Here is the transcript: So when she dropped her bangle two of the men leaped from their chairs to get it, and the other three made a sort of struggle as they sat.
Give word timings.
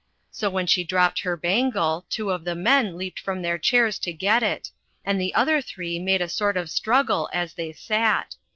So 0.31 0.49
when 0.49 0.65
she 0.65 0.83
dropped 0.83 1.19
her 1.19 1.37
bangle 1.37 2.07
two 2.09 2.31
of 2.31 2.43
the 2.43 2.55
men 2.55 2.97
leaped 2.97 3.19
from 3.19 3.43
their 3.43 3.59
chairs 3.59 3.99
to 3.99 4.11
get 4.11 4.41
it, 4.41 4.71
and 5.05 5.21
the 5.21 5.35
other 5.35 5.61
three 5.61 5.99
made 5.99 6.23
a 6.23 6.27
sort 6.27 6.57
of 6.57 6.71
struggle 6.71 7.29
as 7.31 7.53
they 7.53 7.71
sat. 7.71 8.35